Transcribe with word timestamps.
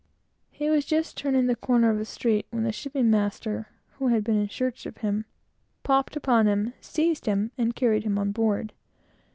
He 0.49 0.67
was 0.67 0.83
just 0.83 1.15
turning 1.15 1.45
the 1.45 1.55
corner 1.55 1.91
of 1.91 1.99
a 1.99 2.05
street, 2.05 2.47
when 2.49 2.63
the 2.63 2.71
shipping 2.71 3.11
master, 3.11 3.67
who 3.99 4.07
had 4.07 4.23
been 4.23 4.39
in 4.41 4.49
search 4.49 4.87
of 4.87 4.97
him, 4.97 5.25
popped 5.83 6.15
upon 6.15 6.47
him, 6.47 6.73
seized 6.81 7.27
him, 7.27 7.51
and 7.55 7.75
carried 7.75 8.01
him 8.03 8.17
on 8.17 8.31
board. 8.31 8.73